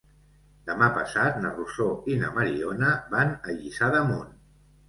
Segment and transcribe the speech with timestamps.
[0.69, 4.37] Demà passat na Rosó i na Mariona van a Lliçà d'Amunt.